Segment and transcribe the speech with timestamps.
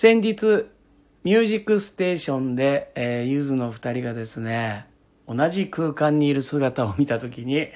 [0.00, 0.64] 先日、
[1.24, 4.86] ミュージックステーションで、えー、ゆずの二人がですね、
[5.28, 7.68] 同じ空間にいる姿を見たときに、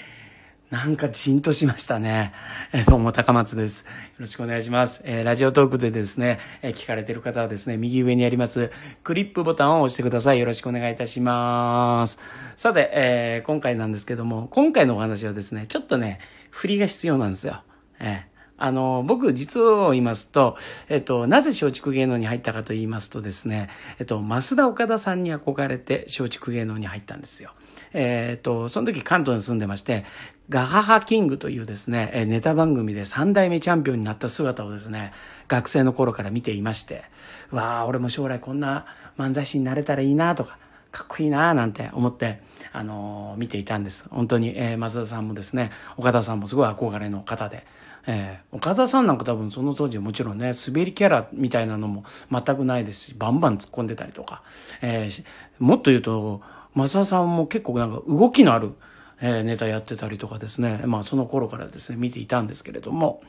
[0.70, 2.32] なんかじんとしましたね。
[2.72, 3.82] えー、どうも高松です。
[3.82, 3.86] よ
[4.20, 5.02] ろしくお願いします。
[5.04, 8.70] えー、ラジオトークでですね、えー、聞かれてる方はですね、右上にあります
[9.02, 10.38] クリップボタンを押してください。
[10.38, 12.18] よろしくお願いいたします。
[12.56, 17.62] さて、えー、今回なんですけども、今回のお話はですね、ちょっとね、振りが必要なんですよ。
[18.00, 20.56] えーあの、僕、実を言いますと、
[20.88, 23.68] えっと、なぜ松竹芸能に入ったかと言いますとですね、
[23.98, 27.52] えっと、増田岡田さんに憧れて松竹芸能に入ったんですよ。
[27.92, 30.04] えっと、その時関東に住んでまして、
[30.48, 35.12] ガハハキングというですね、ネタ番組で3代目チャンピオンになった姿をですね、
[35.48, 37.04] 学生の頃から見ていまして、
[37.50, 38.86] わあ、俺も将来こんな
[39.18, 40.58] 漫才師になれたらいいなとか、
[40.92, 42.40] かっこいいななんて思って、
[42.72, 44.04] あのー、見ていたんです。
[44.10, 47.66] 本当に、えー、増田さんもですね、岡田さんもすごい憧れの方で、
[48.06, 54.42] えー、岡田さんなんか多分その当時もちろんね、滑りキャラみたいなのも全くないですし、バンバン突っ込んでたりとか、
[54.82, 55.24] えー、
[55.58, 56.42] もっと言うと、
[56.74, 58.72] 増田さんも結構なんか動きのある、
[59.20, 63.22] えー、ネタやってたりとかですね、まあその頃からですね、見ていたんですけれども、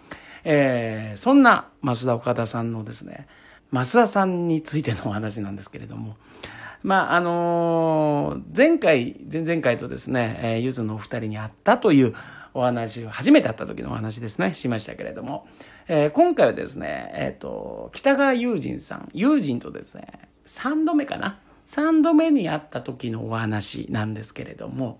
[0.44, 3.28] えー、そんな増田岡田さんのですね、
[3.72, 6.18] 増田さんについてのお話なんですけれども、
[6.84, 12.14] まあ、あのー、前回、前々回とですね、えー、ゆずのお二人に会ったという
[12.56, 15.46] お話を、初めて会った時のお話ですね、しましたけれども、
[15.88, 25.00] えー、今回はですね、えっ、ー、と、北川友人さん、友人とですね、3度目かな ?3 度目に会った時のお話なんですけれども、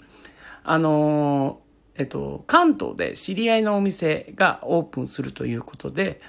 [0.66, 6.20] あのー、えっと、関東で知り合いのお店がオープンするということで、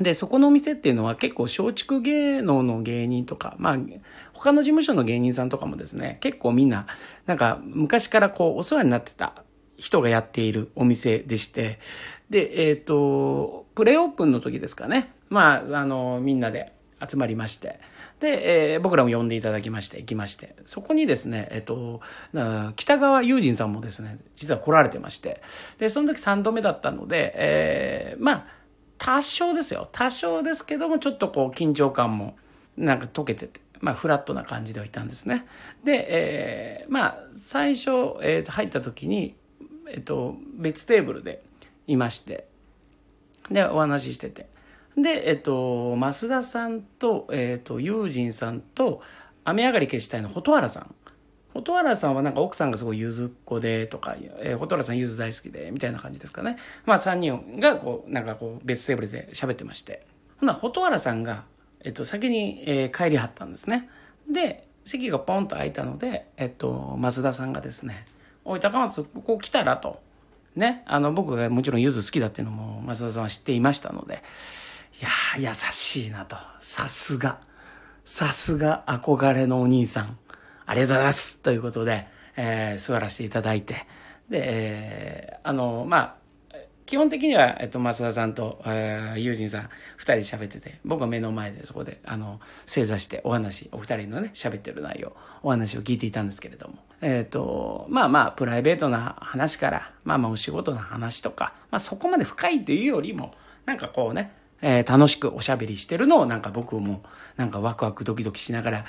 [0.00, 3.78] で、そこのお店っていうのは結構松竹芸能の芸人とか、まあ、
[4.34, 6.86] 他の事務所の芸人さんとかもですね、結構みんな、
[7.24, 9.42] なんか昔からこうお世話になってた
[9.78, 11.78] 人がやっているお店でして、
[12.30, 15.12] で、えっ、ー、と、プレオープンの時ですかね。
[15.28, 16.72] まあ、あの、みんなで
[17.06, 17.78] 集まりまして、
[18.20, 22.00] で、えー、僕らも呼んでいただきまして、行きまして、そこにですね、えっ、ー、と、
[22.76, 25.42] 北川友人さんもですね、実は来られてまして、
[25.78, 28.46] で、その時3度目だったので、えー、まあ、
[28.98, 29.88] 多少ですよ。
[29.92, 32.36] 多少ですけども、ちょっとこう、緊張感も、
[32.78, 35.46] なんか解けてて、まあ、フラットな感じではいたんですね。
[35.84, 37.90] で、えー、まあ、最初、
[38.22, 39.34] えー、入った時に、
[39.88, 41.42] えっと、別テーブルで
[41.86, 42.46] いまして、
[43.50, 44.48] で、お話ししてて。
[44.96, 49.02] で、えっと、増田さんと、えっと、友人さんと、
[49.44, 50.94] 雨上がり消したいの蛍原さん。
[51.54, 56.58] 蛍原さんはなんか奥さんがすごいゆずっ子でとか、えー、蛍原さんゆず大好きで、みたいな感じですかね。
[56.84, 60.06] まあ3人がこう、なんかこう別テーブルで喋ってまして。
[60.40, 61.44] ほな、蛍原さんが、
[61.80, 63.88] えっと、先に、えー、帰りはったんですね。
[64.28, 68.04] で、席がポンと空いたので、えっと、増田さんがですね、
[68.46, 70.00] おい、高松、ここ来たらと。
[70.54, 70.82] ね。
[70.86, 74.22] あの、僕がもちろんゆず好きだっていうのも、松田さんは知っていましたので、
[75.00, 76.36] いやー、優しいなと。
[76.60, 77.40] さすが。
[78.04, 80.16] さすが憧れのお兄さん。
[80.64, 81.38] ありがとうございます。
[81.38, 82.06] ということで、
[82.36, 83.86] えー、座らせていただいて。
[84.30, 86.14] で、えー、あの、まあ、
[86.86, 104.32] 基本的には、えっと、増田さんと、えー、友人さん、二人喋ってて、僕は目の前でそこで、あの、正座してお話、お二人のね、喋ってる内容、お話を聞いていたんですけれども、えっ、ー、と、まあまあ、プライベートな話から、まあまあ、お仕事の話とか、まあそこまで深いというよりも、なんかこうね、
[104.62, 107.02] えー、楽しくおしゃべりしてるのを、なんか僕も、
[107.36, 108.84] なんかワクワクドキドキしながら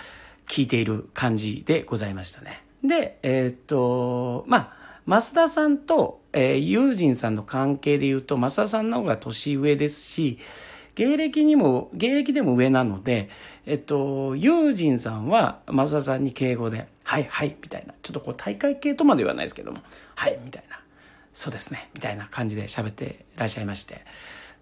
[0.48, 2.64] 聞いている感じでございましたね。
[2.84, 4.77] で、えっ、ー、と、まあ、
[5.08, 10.38] 増田さんと、えー、友人さんの関係で言うと、増田さんの方が年上ですし、
[10.96, 13.30] 芸歴にも、芸歴でも上なので、
[13.66, 17.94] えっと、友人さんは増田さんに敬語で、はいはい、みたいな。
[18.02, 19.80] ちょっとこう大会系とまで言わないですけども、
[20.16, 20.80] はい、みたいな。
[21.34, 24.04] そうですね、みたいな感じで喋ってらっしゃいまして。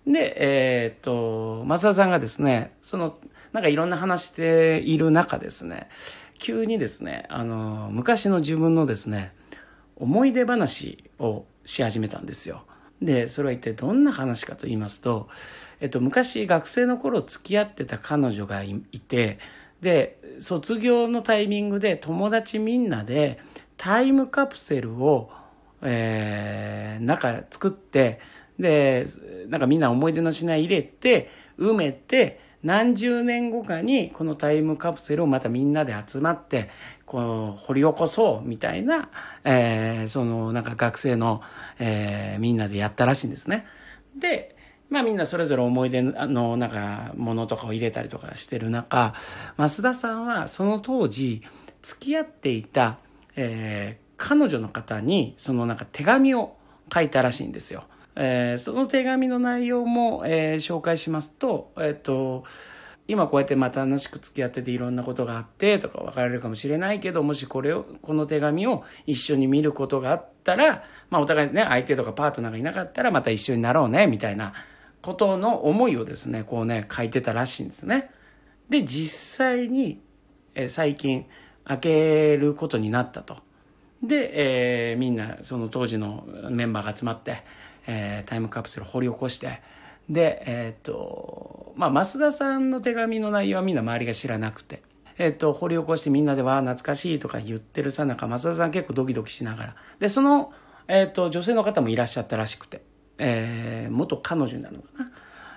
[0.05, 3.17] で、えー、っと、増田さんがですね、その、
[3.51, 5.87] なんかいろんな話している中ですね、
[6.37, 9.31] 急にですね、あの、昔の自分のですね、
[9.95, 12.63] 思い出話をし始めたんですよ。
[13.01, 15.27] で、それは一体どんな話かと言いますと、
[15.79, 19.39] えっと、昔学生の頃付き合ってた彼女がいて、
[19.81, 23.39] で、卒業のタイミングで友達みんなで
[23.77, 25.29] タイムカプセルを、
[25.81, 28.19] えー、中作って、
[28.59, 29.07] で、
[29.49, 31.29] なんかみんな思い出の品入れて、
[31.59, 36.71] 埋めて、何十年後かにこのタイムカプセルをまたみんなで集まって、
[37.05, 39.11] この掘り起こそうみたいな、
[39.43, 41.43] えー、そのなんか学生の、
[41.77, 43.67] えー、みんなでやったらしいんですね。
[44.19, 44.55] で、
[44.89, 49.13] まあみんなそれぞれ思い出のなんかものとかを入れたりとかしてる中、
[49.57, 51.43] 増田さんはその当時
[51.83, 52.97] 付き合っていた、
[53.35, 56.57] えー、彼女の方にそのなんか手紙を
[56.91, 57.83] 書いたらしいんですよ。
[58.15, 62.45] えー、その手紙の内容も、えー、紹介しますと、え、ー、と、
[63.07, 74.53] 今こうやってまた楽しく付き合ってていろんなことがあってとか別れるかもしれないけど、もしこれを、この手紙を一緒に見ることがあったら、まあお互いね、相手とかパートナーがいなかったらまた一緒になろうね、みたいな
[75.03, 78.09] ことの思いをですね、こうね、書いてたらしいんですね。
[78.69, 80.01] で、実際に、
[80.55, 81.25] え最近、
[81.63, 83.37] 開けることになったと。
[84.01, 87.43] で、えー、みんな、その当時のメンバーが集まって、
[87.87, 89.61] えー、タイムカプセル掘り起こして、
[90.09, 94.83] で、えっ、と、まあ、増田さんの手紙の内容はみんな周りが知らなくて、
[95.17, 100.53] えっ、と、掘り起こしてみんなでは懐かしいとか言ってるさなか、増田さん結構ドキドキしながら、で、その、
[100.87, 102.83] えっ、と、女性の方もいらっしゃったらしくて、
[103.17, 105.11] えー、元彼女なのかな、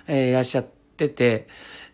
[0.07, 0.65] えー、いらっしゃっ
[0.97, 1.47] てて、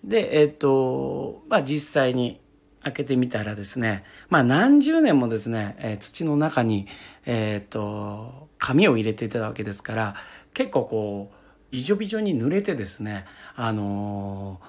[0.04, 2.40] で、えっ、と、まあ、実際に
[2.86, 6.88] 開けてみたらですね、まあ、何十年もですね、えー、土の中に、
[7.26, 10.16] えっ、と、紙を入れていたわけですから、
[10.54, 11.36] 結構こう、
[11.72, 14.66] びじょびじょに濡れてですね、あのー、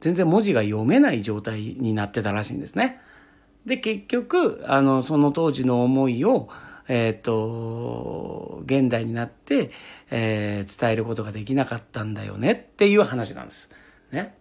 [0.00, 3.00] 全然文字が読めない状態になってたらしいんですね。
[3.66, 6.48] で、結局、あの、その当時の思いを、
[6.86, 9.72] えっ、ー、と、現代になって、
[10.10, 13.70] えー、伝えることができなかったんだよねっていう話なんです。
[14.12, 14.36] ね。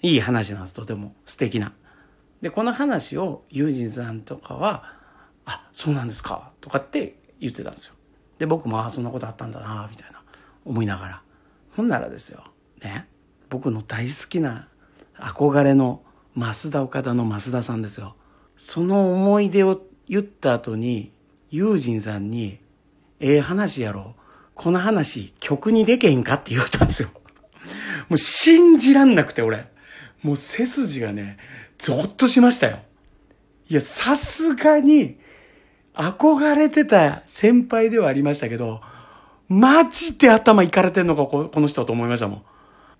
[0.00, 1.72] いい話なんです、とても素敵な。
[2.42, 4.92] で、この話をユージンさんとかは、
[5.46, 7.94] あ、そうなんですか、とかって言ってたんですよ。
[8.38, 10.22] で、僕も、ああ、そんなことあったんだな、みたいな、
[10.64, 11.22] 思いながら。
[11.76, 12.44] ほんならですよ、
[12.82, 13.08] ね、
[13.48, 14.68] 僕の大好きな
[15.16, 16.02] 憧れの
[16.36, 18.16] 増田岡田の増田さんですよ。
[18.56, 21.12] その思い出を言った後に、
[21.50, 22.58] 友人さんに、
[23.20, 24.16] ええ話やろ。
[24.54, 26.34] この話、曲にでけへんか？
[26.34, 27.10] って言ったんですよ。
[28.08, 29.70] もう信じらんなくて、俺。
[30.22, 31.38] もう背筋がね、
[31.82, 32.78] ゾッとしましたよ。
[33.68, 35.18] いや、さすがに、
[35.94, 38.80] 憧れてた先輩ではありましたけど、
[39.48, 42.36] マジで頭いかれてんのか、この人と思いましたも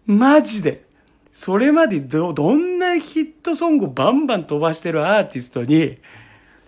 [0.08, 0.18] ん。
[0.18, 0.84] マジで。
[1.32, 5.98] それまでど、どんなヒットソングバンバン飛ばしてるアーティストに、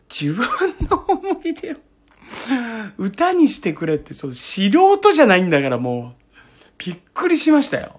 [0.09, 0.47] 自分
[0.89, 1.77] の思い出を
[2.97, 6.23] 歌にしてくれって、そう、素人じゃないんだからもう、
[6.79, 7.99] びっくりしましたよ。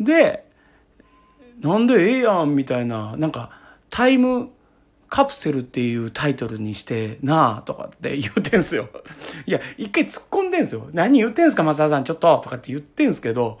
[0.00, 0.47] で、
[1.60, 3.50] なんでええやんみたいな、なんか、
[3.90, 4.50] タイム
[5.08, 8.88] カプセルっていうタイトルにしてなあとかって言ってんすよ。
[9.46, 10.88] いや、一回突っ込んでんすよ。
[10.92, 13.58] 何言ってんすか、松田さん、ちょっととかって言ってんすけど、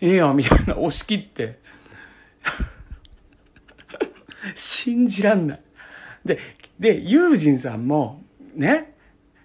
[0.00, 1.58] ええやん、みたいな押し切って。
[4.54, 5.60] 信じらんない。
[6.24, 6.38] で、
[6.78, 8.24] で、ユージンさんも、
[8.54, 8.94] ね、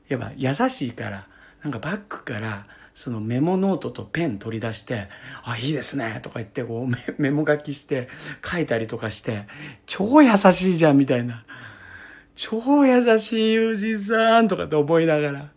[0.07, 1.27] やっぱ優しいから、
[1.61, 5.07] なんかバッグから、そのメモノートとペン取り出して、
[5.43, 8.07] あ、いいですね、とか言ってこうメモ書きして
[8.45, 9.47] 書いたりとかして、
[9.85, 11.43] 超優しいじゃん、みたいな。
[12.35, 15.49] 超優しい友人さんとかって思いながら。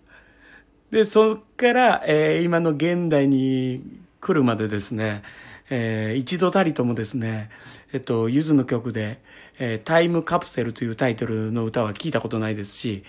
[0.91, 3.83] で、そっから、えー、今の現代に
[4.21, 5.23] 来るまでですね、
[5.69, 7.51] えー、一度たりともですね、
[7.93, 9.21] えっと、ゆずの曲で、
[9.59, 13.05] えー、タイムカプセルというタイトルの歌は聞いたことないですし、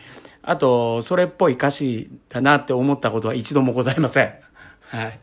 [0.49, 4.33] あと、それっぽい歌詞だなって思ったことは一度もございません。
[4.79, 5.19] はい。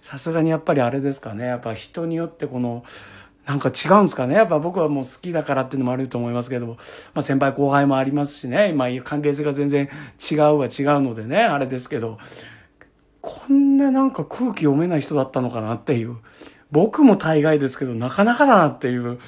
[0.00, 1.46] さすがにやっぱりあれですかね。
[1.46, 2.84] やっぱ人によってこの、
[3.46, 4.34] なんか違うんですかね。
[4.34, 6.74] やっぱ僕はもう好きだからっていうのもあると思いますけども、
[7.14, 8.70] まあ先輩後輩もありますしね。
[8.70, 9.88] 今関係性が全然
[10.28, 12.18] 違うは違うのでね、あれですけど、
[13.20, 16.16] こんななんか空気読めない人だったのかなっていう。
[16.72, 19.20] 僕も大概ですけど、なかなかだなっていう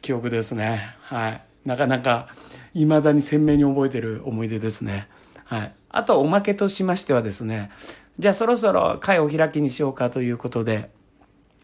[0.00, 0.96] 記憶ですね。
[1.02, 1.42] はい。
[1.64, 2.34] なかなか、
[2.74, 5.08] 未だに鮮明に覚えてる思い出ですね。
[5.44, 5.74] はい。
[5.90, 7.70] あと、おまけとしましてはですね、
[8.18, 10.90] じゃあそろそろ会お開きにしようかということで、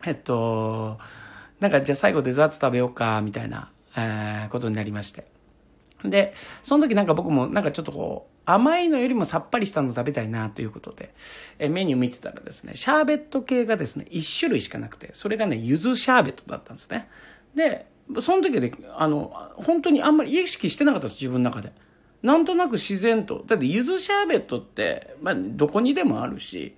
[0.04, 0.98] えっと、
[1.60, 5.26] なんかじゃあ最後デザート食べようか、みたいな、えー、ことになりまして。
[6.04, 11.12] で、その時なんか僕もなんかちょっとこう、甘いのよりもさっぱりしたの食べたいなということで、
[11.58, 17.08] えメニュー見てたらですね、シャーベット系がですね、1種類しかなくて、それがね、柚子シャーベットだったんですね。
[17.54, 17.86] で、
[18.20, 21.72] その時で、あの、本当にあんまり意識してなかったです、自分の中で。
[22.22, 23.44] なんとなく自然と。
[23.46, 26.74] だって、柚子シャーベットって、まあ、どこにでもあるし、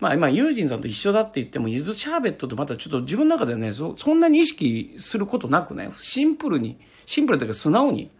[0.00, 8.10] まあ、今、ユージンさんと一緒だって言っても、柚子シャーベットってまたちょっと自分の中でね、そそんなに意識することなくね、シンプルに、シンプルというか素直に、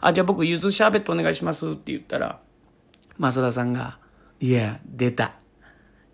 [0.00, 2.40] あ、じゃあ僕、柚子シャーベットお願いしますって言ったら、
[3.18, 3.98] 増田さんが、
[4.40, 5.36] いや、出た。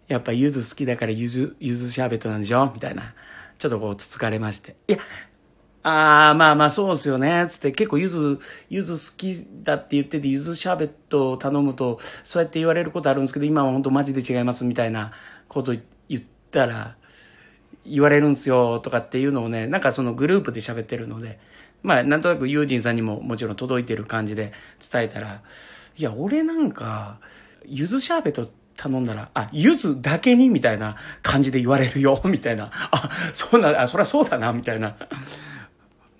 [0.06, 2.70] やっぱ柚子好きだから柚子、柚子シャーベットなんでしょ？
[2.72, 3.14] みたいな。
[3.58, 4.76] ちょっとこう、つつかれまして。
[4.86, 4.98] いや、
[5.82, 7.46] ああ、まあまあそうですよね。
[7.48, 15.12] つって結構ゆず、ゆず好きだって言ってて、ゆずシャーベットを頼むと、そうやって言われることあるんですけど、今は本当マジで違いますみたいな
[15.48, 15.74] こと
[16.08, 16.96] 言ったら、
[17.86, 21.38] 言われるんですよとかっていうのをね、なんかそのグループで喋ってるので、
[21.82, 24.52] まあなんとなくユージンさんにももちろん届いてる感じで
[24.92, 25.40] 伝えたら、
[25.96, 27.20] いや、俺なんか、
[27.64, 32.70] ゆずシャーベット頼んだら、あ、柚子だけにみたいな感じで言われるよ、みたいな。
[32.90, 34.96] あ、そうな、あ、そりゃそうだな、みたいな。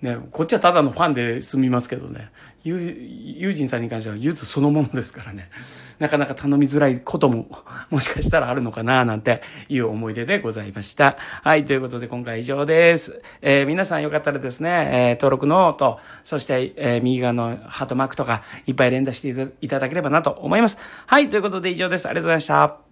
[0.01, 2.31] ね、こっちはただのファンで済みますけどね。
[2.63, 5.49] ユージンさんに関しては柚子そのものですからね。
[5.99, 7.47] なかなか頼みづらいことも、
[7.89, 11.17] もしかしたらあるのかななんていう思い出でございました。
[11.43, 13.21] はい、ということで今回以上です。
[13.41, 20.77] えー、皆さんよかったらですね、えー、登録のと、そして、えー、右側のハートマークとかいっぱい連打していただければなと思います。
[21.05, 22.07] はい、ということで以上です。
[22.07, 22.90] ありがとうございました。